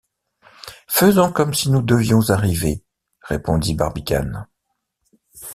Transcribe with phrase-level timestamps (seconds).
[0.87, 2.83] Faisons comme si nous devions arriver,
[3.21, 4.47] répondit Barbicane.